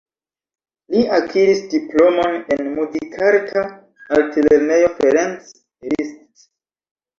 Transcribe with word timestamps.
Li 0.93 1.01
akiris 1.17 1.61
diplomon 1.73 2.39
en 2.57 2.65
Muzikarta 2.79 3.65
Altlernejo 4.19 4.91
Ferenc 4.99 5.55
Liszt. 5.95 6.51